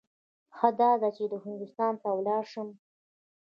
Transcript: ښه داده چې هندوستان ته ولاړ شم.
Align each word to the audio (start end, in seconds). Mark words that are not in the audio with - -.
ښه 0.57 0.69
داده 0.79 1.09
چې 1.17 1.23
هندوستان 1.45 1.93
ته 2.01 2.07
ولاړ 2.17 2.43
شم. 2.53 2.69